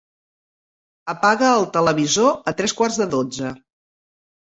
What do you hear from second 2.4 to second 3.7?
a tres quarts de dotze.